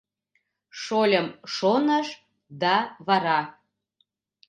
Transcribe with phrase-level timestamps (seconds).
[0.83, 2.07] Шольым шоныш
[2.61, 2.75] да
[3.07, 3.39] вара